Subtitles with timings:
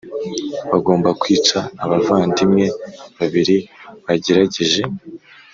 [0.71, 2.65] bagomba kwicwa Abavandimwe
[3.17, 3.57] babiri
[4.05, 4.81] bagerageje